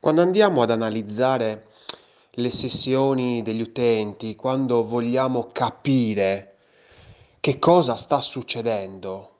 [0.00, 1.66] Quando andiamo ad analizzare
[2.30, 6.56] le sessioni degli utenti, quando vogliamo capire
[7.40, 9.38] che cosa sta succedendo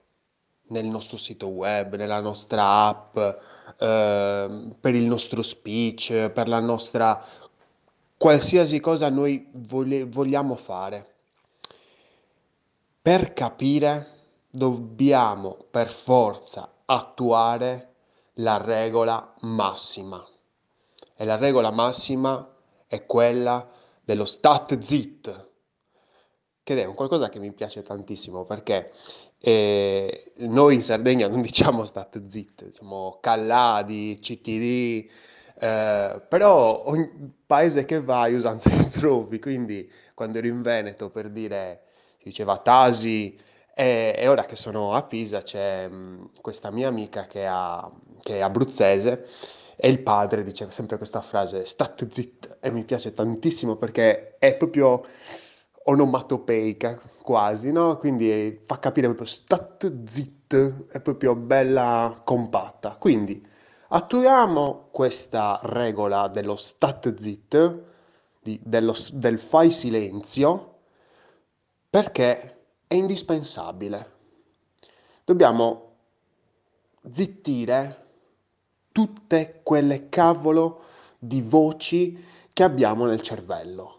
[0.70, 7.24] nel nostro sito web, nella nostra app, eh, per il nostro speech, per la nostra
[8.16, 11.14] qualsiasi cosa noi vole- vogliamo fare.
[13.00, 14.16] Per capire
[14.50, 17.94] dobbiamo per forza attuare
[18.34, 20.26] la regola massima.
[21.20, 22.48] E la regola massima
[22.86, 23.68] è quella
[24.04, 25.50] dello stat zit,
[26.62, 28.92] che è un qualcosa che mi piace tantissimo perché
[29.40, 35.10] eh, noi in Sardegna non diciamo stat zit, diciamo calladi, CTD,
[35.58, 41.30] eh, però ogni paese che vai usanza li trovi, quindi quando ero in Veneto per
[41.30, 41.82] dire
[42.18, 43.36] si diceva Tasi
[43.74, 47.90] e, ora che sono a Pisa c'è mh, questa mia amica che, ha,
[48.22, 49.26] che è abruzzese
[49.80, 54.56] e il padre dice sempre questa frase, stat zit, e mi piace tantissimo perché è
[54.56, 55.04] proprio
[55.84, 57.96] onomatopeica quasi, no?
[57.96, 62.96] Quindi fa capire proprio stat zit, è proprio bella compatta.
[62.98, 63.40] Quindi
[63.90, 67.82] attuiamo questa regola dello stat zit,
[68.42, 70.78] di- dello del fai silenzio,
[71.88, 74.10] perché è indispensabile.
[75.24, 75.92] Dobbiamo
[77.12, 78.06] zittire
[78.92, 80.82] tutte quelle cavolo
[81.18, 83.96] di voci che abbiamo nel cervello.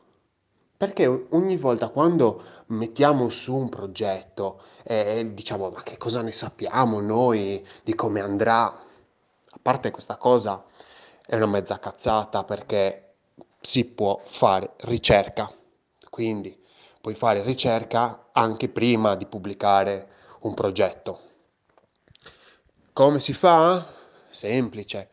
[0.77, 7.01] Perché ogni volta quando mettiamo su un progetto e diciamo ma che cosa ne sappiamo
[7.01, 10.63] noi di come andrà, a parte questa cosa
[11.25, 13.15] è una mezza cazzata perché
[13.59, 15.51] si può fare ricerca,
[16.09, 16.57] quindi
[17.01, 20.07] puoi fare ricerca anche prima di pubblicare
[20.41, 21.19] un progetto.
[22.93, 23.98] Come si fa?
[24.29, 25.09] Semplice.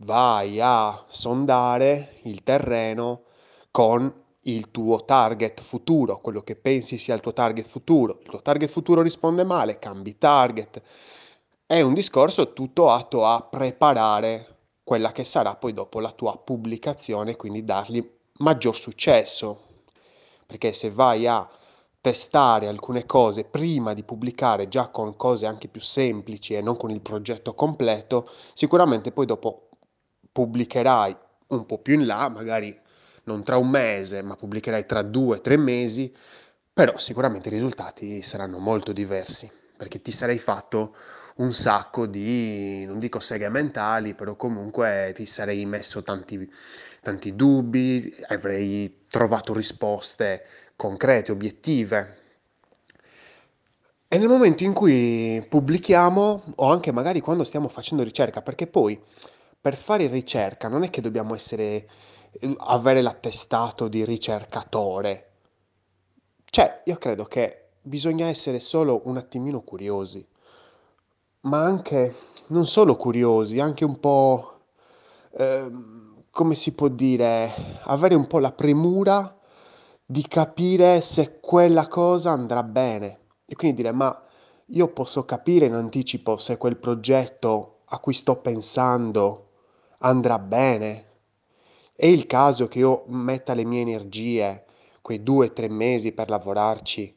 [0.00, 3.22] Vai a sondare il terreno
[3.70, 8.18] con il tuo target futuro, quello che pensi sia il tuo target futuro.
[8.22, 10.82] Il tuo target futuro risponde male, cambi target.
[11.66, 17.34] È un discorso tutto atto a preparare quella che sarà poi dopo la tua pubblicazione,
[17.36, 19.62] quindi dargli maggior successo.
[20.46, 21.48] Perché se vai a
[22.06, 26.92] testare alcune cose prima di pubblicare già con cose anche più semplici e non con
[26.92, 29.70] il progetto completo, sicuramente poi dopo
[30.30, 31.16] pubblicherai
[31.48, 32.78] un po' più in là, magari
[33.24, 36.14] non tra un mese, ma pubblicherai tra due o tre mesi,
[36.72, 40.94] però sicuramente i risultati saranno molto diversi, perché ti sarei fatto
[41.38, 46.48] un sacco di, non dico seghe mentali, però comunque ti sarei messo tanti,
[47.02, 50.44] tanti dubbi, avrei trovato risposte
[50.76, 52.18] concrete, obiettive.
[54.08, 59.00] E nel momento in cui pubblichiamo, o anche magari quando stiamo facendo ricerca, perché poi
[59.60, 61.88] per fare ricerca non è che dobbiamo essere,
[62.38, 65.30] eh, avere l'attestato di ricercatore.
[66.44, 70.24] Cioè, io credo che bisogna essere solo un attimino curiosi,
[71.40, 72.14] ma anche
[72.48, 74.60] non solo curiosi, anche un po',
[75.36, 79.35] ehm, come si può dire, avere un po' la premura
[80.08, 83.18] di capire se quella cosa andrà bene.
[83.44, 84.22] E quindi dire, ma
[84.66, 89.50] io posso capire in anticipo se quel progetto a cui sto pensando
[89.98, 91.04] andrà bene.
[91.92, 94.64] È il caso che io metta le mie energie,
[95.02, 97.14] quei due o tre mesi per lavorarci.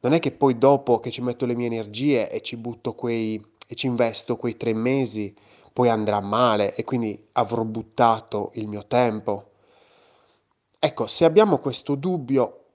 [0.00, 3.42] Non è che poi dopo che ci metto le mie energie e ci butto quei
[3.70, 5.34] e ci investo quei tre mesi,
[5.72, 9.50] poi andrà male e quindi avrò buttato il mio tempo.
[10.80, 12.66] Ecco, se abbiamo questo dubbio,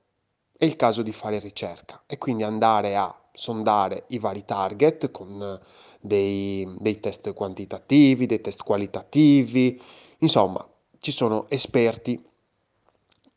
[0.57, 5.57] è il caso di fare ricerca e quindi andare a sondare i vari target con
[6.01, 9.81] dei, dei test quantitativi, dei test qualitativi,
[10.17, 10.67] insomma,
[10.99, 12.21] ci sono esperti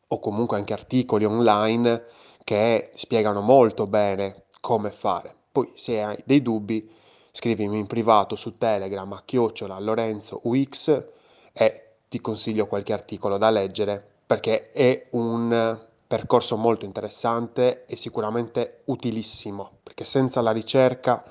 [0.09, 2.03] o comunque anche articoli online
[2.43, 5.33] che spiegano molto bene come fare.
[5.49, 6.91] Poi se hai dei dubbi,
[7.31, 11.05] scrivimi in privato su Telegram a chiocciola Lorenzo UX
[11.53, 18.81] e ti consiglio qualche articolo da leggere perché è un percorso molto interessante e sicuramente
[18.85, 21.23] utilissimo, perché senza la ricerca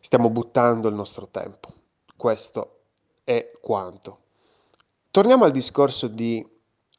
[0.00, 1.70] stiamo buttando il nostro tempo.
[2.16, 2.80] Questo
[3.24, 4.20] è quanto.
[5.10, 6.46] Torniamo al discorso di,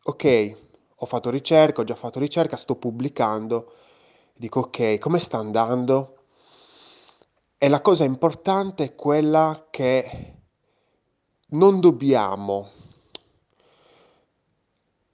[0.03, 0.57] ok,
[0.95, 3.73] ho fatto ricerca, ho già fatto ricerca, sto pubblicando,
[4.35, 6.17] dico ok, come sta andando?
[7.57, 10.33] E la cosa importante è quella che
[11.49, 12.77] non dobbiamo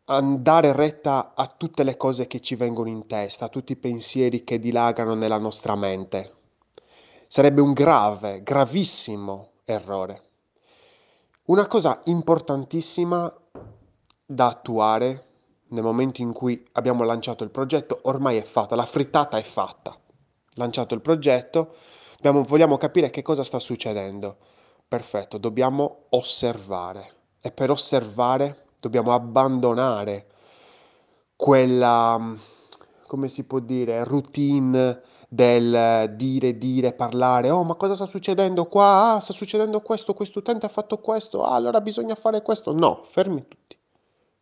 [0.05, 4.43] dare retta a tutte le cose che ci vengono in testa, a tutti i pensieri
[4.43, 6.33] che dilagano nella nostra mente.
[7.27, 10.21] Sarebbe un grave, gravissimo errore.
[11.45, 13.33] Una cosa importantissima
[14.25, 15.23] da attuare
[15.69, 19.97] nel momento in cui abbiamo lanciato il progetto ormai è fatta, la frittata è fatta.
[20.53, 21.75] Lanciato il progetto,
[22.17, 24.37] abbiamo, vogliamo capire che cosa sta succedendo.
[24.87, 30.27] Perfetto, dobbiamo osservare e per osservare dobbiamo abbandonare
[31.35, 32.35] quella,
[33.07, 39.13] come si può dire, routine del dire, dire, parlare, oh ma cosa sta succedendo qua?
[39.13, 42.73] Ah, sta succedendo questo, questo utente ha fatto questo, ah, allora bisogna fare questo.
[42.73, 43.77] No, fermi tutti,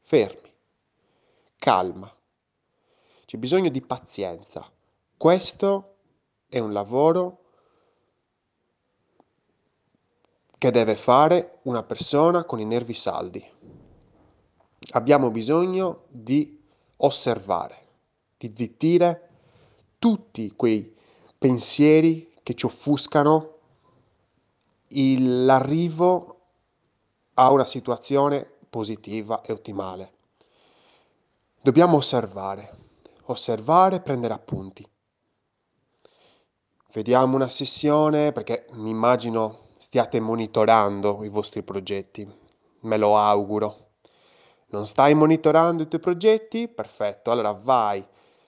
[0.01, 0.53] fermi,
[1.57, 2.13] calma,
[3.25, 4.69] c'è bisogno di pazienza.
[5.15, 5.95] Questo
[6.49, 7.39] è un lavoro
[10.57, 13.72] che deve fare una persona con i nervi saldi.
[14.91, 16.61] Abbiamo bisogno di
[16.97, 17.87] osservare,
[18.37, 19.29] di zittire
[19.97, 20.93] tutti quei
[21.37, 23.51] pensieri che ci offuscano
[24.89, 26.39] l'arrivo
[27.35, 30.11] a una situazione positiva e ottimale.
[31.61, 32.77] Dobbiamo osservare,
[33.25, 34.87] osservare prendere appunti.
[36.93, 42.29] Vediamo una sessione perché mi immagino stiate monitorando i vostri progetti,
[42.81, 43.82] me lo auguro.
[44.73, 46.67] Non stai monitorando i tuoi progetti?
[46.67, 48.03] Perfetto, allora vai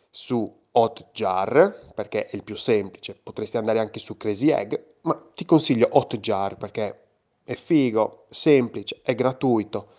[0.10, 5.46] su Hotjar perché è il più semplice, potresti andare anche su Crazy Egg, ma ti
[5.46, 7.04] consiglio Hotjar perché
[7.44, 9.90] è figo, semplice, è gratuito.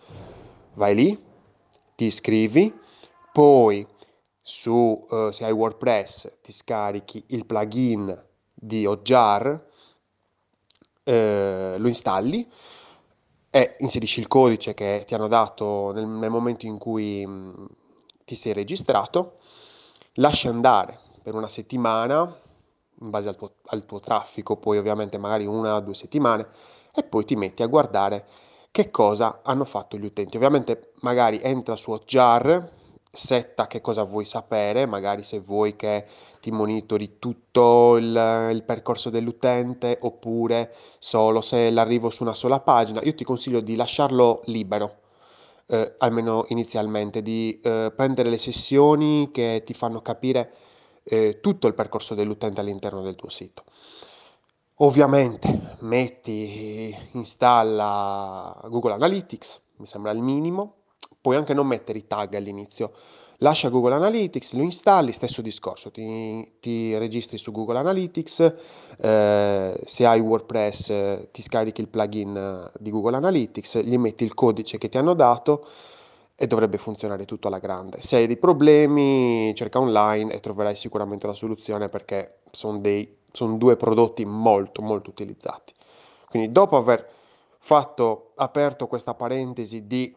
[0.73, 1.25] Vai lì,
[1.95, 2.77] ti iscrivi,
[3.31, 3.87] poi
[4.41, 9.65] su, uh, se hai WordPress ti scarichi il plugin di Hotjar,
[11.03, 12.45] eh, lo installi
[13.49, 17.67] e inserisci il codice che ti hanno dato nel, nel momento in cui mh,
[18.25, 19.37] ti sei registrato
[20.13, 22.21] lasci andare per una settimana,
[23.01, 26.47] in base al tuo, al tuo traffico, poi ovviamente magari una o due settimane,
[26.93, 28.25] e poi ti metti a guardare
[28.71, 30.37] che cosa hanno fatto gli utenti.
[30.37, 32.71] Ovviamente magari entra su Hotjar,
[33.17, 36.05] setta che cosa vuoi sapere, magari se vuoi che
[36.39, 43.01] ti monitori tutto il, il, percorso dell'utente oppure solo se l'arrivo su una sola pagina.
[43.03, 45.05] Io ti consiglio di lasciarlo libero
[45.67, 50.53] eh, almeno inizialmente, di eh, prendere le sessioni che ti fanno capire
[51.03, 53.63] eh, tutto il percorso dell'utente all'interno del tuo sito.
[54.79, 60.75] Ovviamente metti, installa Google Analytics, mi sembra il minimo,
[61.27, 62.93] puoi anche non mettere i tag all'inizio,
[63.39, 68.53] lascia Google Analytics, lo installi, stesso discorso, ti, ti registri su Google Analytics,
[68.97, 74.23] eh, se hai WordPress eh, ti scarichi il plugin eh, di Google Analytics, gli metti
[74.23, 75.67] il codice che ti hanno dato
[76.33, 77.99] e dovrebbe funzionare tutto alla grande.
[77.99, 83.17] Se hai dei problemi, cerca online e troverai sicuramente la soluzione perché sono, dei,
[83.57, 85.73] due prodotti molto molto utilizzati.
[86.29, 87.05] Quindi dopo aver
[87.59, 90.15] fatto, aperto questa parentesi di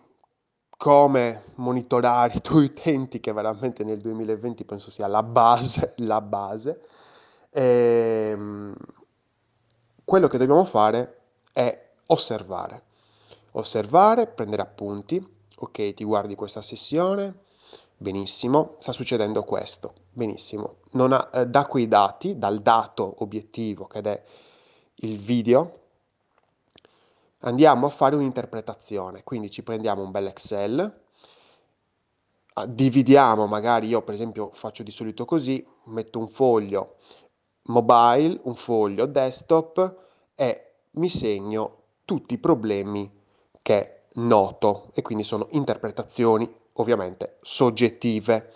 [0.81, 6.81] come monitorare i tuoi utenti, che veramente nel 2020 penso sia la base, la base.
[7.50, 8.75] E, ehm,
[10.03, 11.19] quello che dobbiamo fare
[11.53, 12.82] è osservare.
[13.50, 15.23] Osservare, prendere appunti.
[15.56, 17.35] Ok, ti guardi questa sessione,
[17.99, 20.77] benissimo, sta succedendo questo, benissimo.
[20.93, 24.23] Ha, eh, da quei dati, dal dato obiettivo che è
[24.94, 25.80] il video,
[27.41, 31.01] andiamo a fare un'interpretazione, quindi ci prendiamo un bel Excel,
[32.55, 36.97] ah, dividiamo, magari io per esempio faccio di solito così, metto un foglio
[37.65, 39.97] mobile, un foglio desktop
[40.35, 43.11] e mi segno tutti i problemi
[43.63, 44.91] che noto.
[44.94, 48.55] E quindi sono interpretazioni ovviamente soggettive.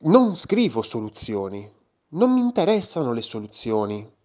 [0.00, 1.70] Non scrivo soluzioni,
[2.10, 4.16] non mi interessano le soluzioni,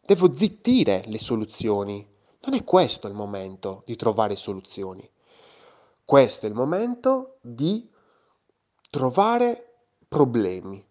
[0.00, 2.06] Devo zittire le soluzioni.
[2.42, 5.08] Non è questo il momento di trovare soluzioni.
[6.04, 7.88] Questo è il momento di
[8.90, 9.66] trovare
[10.08, 10.84] problemi,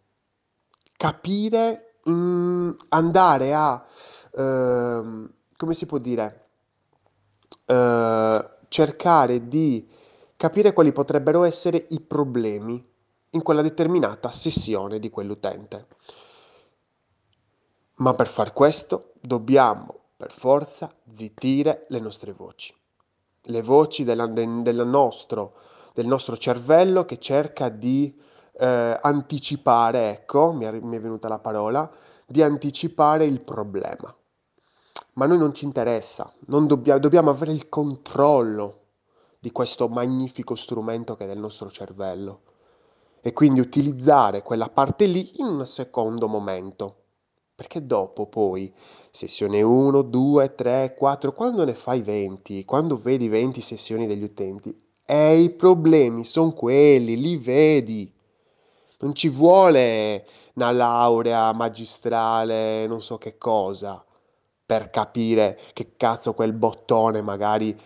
[0.96, 3.86] capire, mh, mm, andare a,
[4.32, 6.48] eh, come si può dire,
[7.66, 9.88] eh, cercare di
[10.38, 12.82] capire quali potrebbero essere i problemi
[13.32, 15.88] in quella determinata sessione di quell'utente.
[18.00, 22.74] Ma per far questo dobbiamo per forza zittire le nostre voci,
[23.44, 25.56] le voci della, del, nostro,
[25.94, 28.18] del nostro cervello che cerca di
[28.58, 31.90] eh, anticipare, ecco, mi è, mi è venuta la parola,
[32.26, 34.16] di anticipare il problema.
[35.14, 38.84] Ma a noi non ci interessa, non dobbia, dobbiamo avere il controllo
[39.40, 42.42] di questo magnifico strumento che è del nostro cervello
[43.20, 46.99] e quindi utilizzare quella parte lì in un secondo momento
[47.60, 48.74] Perché dopo poi,
[49.12, 54.74] sessione 1, 2, 3, 4, quando ne fai 20, quando vedi 20 sessioni degli utenti,
[55.06, 58.10] e i problemi sono quelli, li vedi.
[59.00, 64.02] Non ci vuole una laurea magistrale, non so che cosa,
[64.66, 67.78] per capire che cazzo quel bottone magari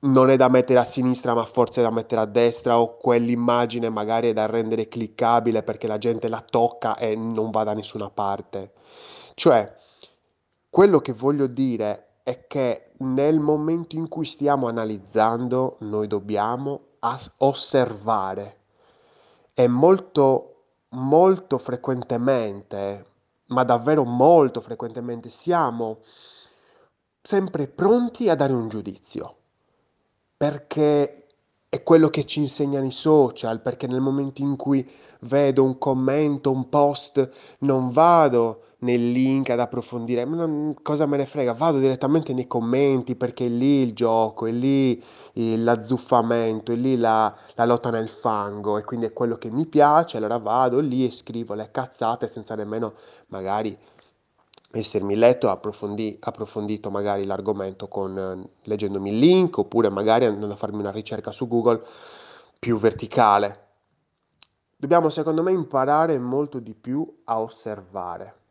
[0.00, 3.90] non è da mettere a sinistra, ma forse è da mettere a destra, o quell'immagine
[3.90, 8.08] magari è da rendere cliccabile perché la gente la tocca e non va da nessuna
[8.08, 8.72] parte.
[9.34, 9.76] Cioè,
[10.70, 17.30] quello che voglio dire è che nel momento in cui stiamo analizzando, noi dobbiamo as-
[17.38, 18.58] osservare.
[19.52, 23.06] E molto, molto frequentemente,
[23.46, 25.98] ma davvero molto frequentemente, siamo
[27.20, 29.36] sempre pronti a dare un giudizio.
[30.36, 31.26] Perché
[31.68, 34.88] è quello che ci insegnano i social, perché nel momento in cui
[35.20, 41.16] vedo un commento, un post, non vado nel link ad approfondire, ma non- cosa me
[41.16, 45.02] ne frega, vado direttamente nei commenti perché è lì il gioco, è lì
[45.34, 49.66] il- l'azzuffamento, è lì la, la lotta nel fango e quindi è quello che mi
[49.66, 52.94] piace, allora vado lì e scrivo le cazzate senza nemmeno
[53.28, 53.76] magari
[54.72, 60.56] essermi letto, approfondi- approfondito magari l'argomento con, eh, leggendomi il link oppure magari andando a
[60.58, 61.82] farmi una ricerca su Google
[62.58, 63.60] più verticale.
[64.76, 68.43] Dobbiamo secondo me imparare molto di più a osservare.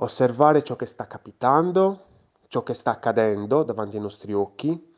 [0.00, 2.04] Osservare ciò che sta capitando,
[2.46, 4.96] ciò che sta accadendo davanti ai nostri occhi,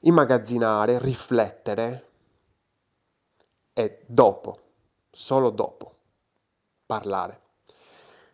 [0.00, 2.08] immagazzinare, riflettere
[3.72, 4.58] e dopo,
[5.12, 5.94] solo dopo,
[6.86, 7.40] parlare.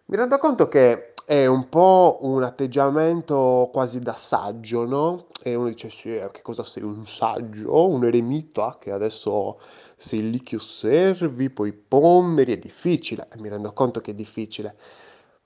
[0.07, 5.27] Mi rendo conto che è un po' un atteggiamento quasi da saggio, no?
[5.43, 6.85] E uno dice, sì, eh, che cosa sei?
[6.85, 7.89] Un saggio?
[7.89, 9.61] Un eremita che adesso
[9.97, 13.29] sei lì che osservi, poi ponderi, è difficile.
[13.31, 14.77] E mi rendo conto che è difficile.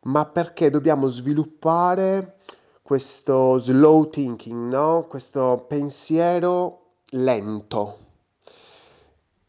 [0.07, 2.39] Ma perché dobbiamo sviluppare
[2.83, 5.07] questo slow thinking, no?
[5.09, 7.99] Questo pensiero lento.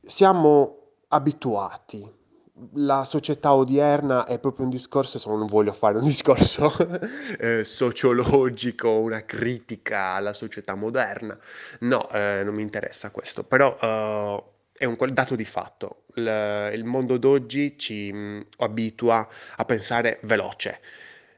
[0.04, 0.78] Siamo
[1.10, 2.16] abituati
[2.74, 6.74] la società odierna è proprio un discorso, non voglio fare un discorso
[7.40, 11.38] eh, sociologico, una critica alla società moderna,
[11.82, 14.44] no, eh, non mi interessa questo, però eh,
[14.78, 16.04] è un dato di fatto.
[16.16, 20.80] Il, il mondo d'oggi ci mh, abitua a pensare veloce.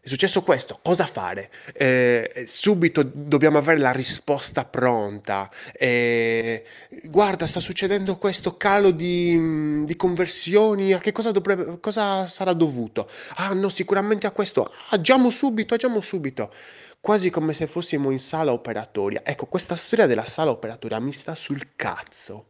[0.01, 1.51] È successo questo, cosa fare?
[1.73, 5.51] Eh, subito dobbiamo avere la risposta pronta.
[5.73, 6.63] Eh,
[7.03, 13.09] guarda, sta succedendo questo calo di, di conversioni, a che cosa, dovrebbe, cosa sarà dovuto?
[13.35, 14.71] Ah, no, sicuramente a questo.
[14.91, 16.53] Agiamo subito, agiamo subito.
[17.01, 19.21] Quasi come se fossimo in sala operatoria.
[19.25, 22.48] Ecco, questa storia della sala operatoria mi sta sul cazzo.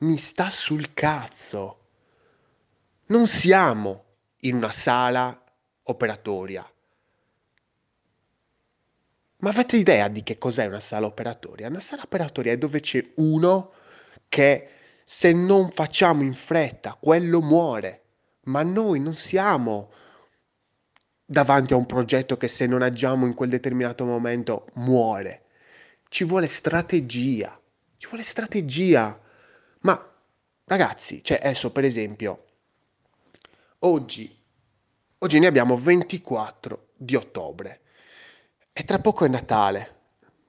[0.00, 1.78] Mi sta sul cazzo.
[3.06, 4.04] Non siamo
[4.40, 5.44] in una sala
[5.82, 6.66] operatoria.
[9.38, 11.68] Ma avete idea di che cos'è una sala operatoria?
[11.68, 13.72] Una sala operatoria è dove c'è uno
[14.28, 14.68] che
[15.04, 18.02] se non facciamo in fretta, quello muore.
[18.44, 19.90] Ma noi non siamo
[21.26, 25.44] davanti a un progetto che se non agiamo in quel determinato momento muore.
[26.08, 27.60] Ci vuole strategia.
[27.98, 29.28] Ci vuole strategia.
[29.80, 30.12] Ma
[30.64, 32.44] ragazzi, cioè adesso per esempio,
[33.80, 34.36] oggi,
[35.18, 37.80] oggi ne abbiamo 24 di ottobre
[38.72, 39.98] e tra poco è Natale.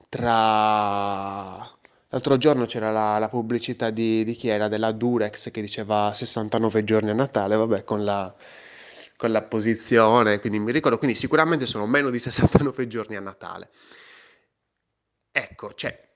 [0.08, 1.70] Tra...
[2.08, 4.68] L'altro giorno c'era la, la pubblicità di, di chi era?
[4.68, 8.34] Della Durex che diceva 69 giorni a Natale, vabbè, con la,
[9.16, 13.70] con la posizione, quindi mi ricordo, quindi sicuramente sono meno di 69 giorni a Natale.
[15.30, 16.08] Ecco, cioè,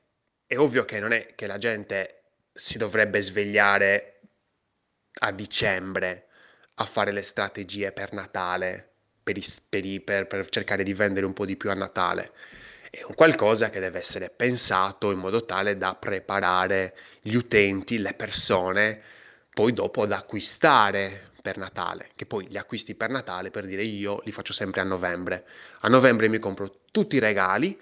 [0.46, 2.25] è ovvio che non è che la gente
[2.56, 4.20] si dovrebbe svegliare
[5.20, 6.26] a dicembre
[6.74, 8.90] a fare le strategie per Natale,
[9.22, 12.32] per, is- per i- per- per cercare di vendere un po' di più a Natale.
[12.90, 18.14] È un qualcosa che deve essere pensato in modo tale da preparare gli utenti, le
[18.14, 19.02] persone,
[19.52, 24.20] poi dopo ad acquistare per Natale, che poi gli acquisti per Natale, per dire io,
[24.24, 25.46] li faccio sempre a novembre.
[25.80, 27.78] A novembre mi compro tutti i regali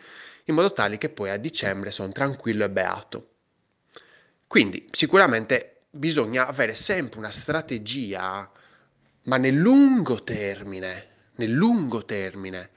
[0.47, 3.29] in modo tale che poi a dicembre sono tranquillo e beato.
[4.47, 8.51] Quindi sicuramente bisogna avere sempre una strategia,
[9.25, 12.71] ma nel lungo termine, nel lungo termine.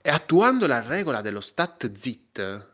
[0.00, 2.68] E attuando la regola dello stat zit,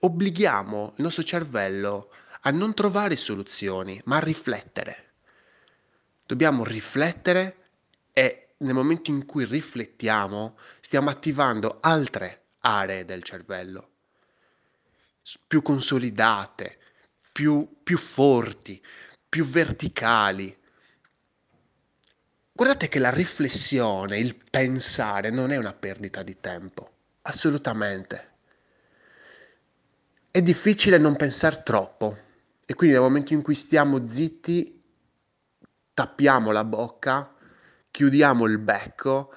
[0.00, 2.12] obblighiamo il nostro cervello
[2.42, 5.04] a non trovare soluzioni, ma a riflettere.
[6.24, 7.56] Dobbiamo riflettere
[8.12, 13.90] e nel momento in cui riflettiamo stiamo attivando altre aree del cervello,
[15.46, 16.78] più consolidate,
[17.32, 18.82] più, più forti,
[19.28, 20.56] più verticali,
[22.58, 26.90] Guardate che la riflessione, il pensare non è una perdita di tempo,
[27.22, 28.30] assolutamente.
[30.28, 32.18] È difficile non pensare troppo
[32.66, 34.82] e quindi nel momento in cui stiamo zitti,
[35.94, 37.32] tappiamo la bocca,
[37.92, 39.32] chiudiamo il becco,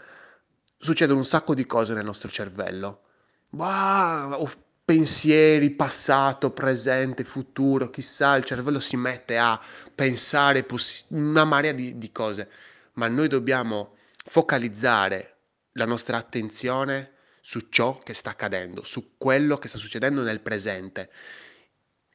[0.80, 3.04] succedono un sacco di cose nel nostro cervello.
[3.52, 4.50] Wow,
[4.84, 9.60] pensieri, passato, presente, futuro, chissà, il cervello si mette a
[9.94, 12.50] pensare poss- una marea di, di cose.
[12.94, 13.96] Ma noi dobbiamo
[14.26, 15.36] focalizzare
[15.74, 21.10] la nostra attenzione su ciò che sta accadendo, su quello che sta succedendo nel presente,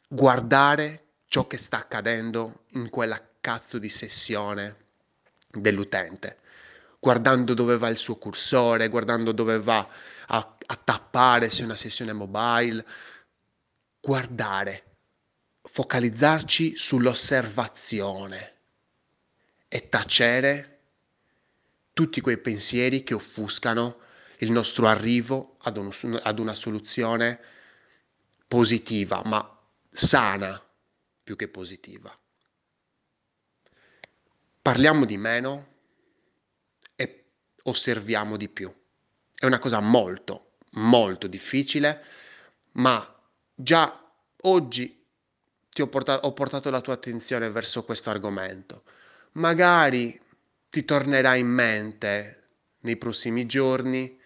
[0.09, 4.77] guardare ciò che sta accadendo in quella cazzo di sessione
[5.51, 6.39] dell'utente,
[6.99, 9.88] guardando dove va il suo cursore, guardando dove va
[10.29, 12.85] a, a tappare se è una sessione mobile,
[14.00, 14.85] guardare,
[15.62, 18.55] focalizzarci sull'osservazione
[19.69, 20.79] e tacere
[21.93, 24.00] tutti quei pensieri che offuscano
[24.38, 27.41] il nostro arrivo ad, un, ad una soluzione
[28.47, 29.59] positiva, ma
[29.91, 30.62] sana
[31.23, 32.17] più che positiva.
[34.61, 35.75] Parliamo di meno
[37.67, 38.73] osserviamo di più.
[39.35, 42.03] È una cosa molto, molto difficile,
[42.73, 43.15] ma
[43.55, 44.03] già
[44.43, 45.05] oggi
[45.71, 48.83] ti ho portato, ho portato la tua attenzione verso questo argomento
[49.37, 50.19] magari
[50.71, 52.43] ti tornerà in mente
[52.81, 54.19] nei prossimi giorni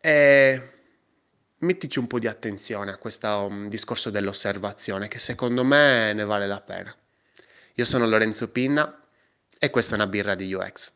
[0.00, 0.70] e
[1.58, 6.46] mettici un po' di attenzione a questo um, discorso dell'osservazione che secondo me ne vale
[6.46, 6.94] la pena.
[7.74, 9.02] Io sono Lorenzo Pinna
[9.58, 10.92] e questa è una birra di UX.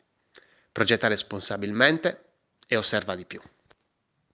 [0.73, 2.25] Progetta responsabilmente
[2.67, 3.41] e osserva di più.